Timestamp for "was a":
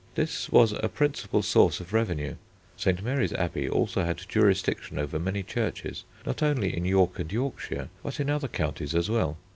0.51-0.89